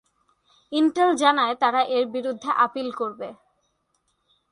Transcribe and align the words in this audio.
Intel 0.71 1.09
জানায় 1.15 1.55
তারা 1.61 1.81
এর 1.95 2.05
বিরুদ্ধে 2.15 2.49
আপিল 2.65 2.87
করবে। 2.91 3.29